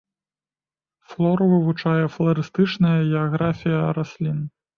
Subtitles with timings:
[1.11, 4.43] Флору вывучае фларыстычная геаграфія раслін.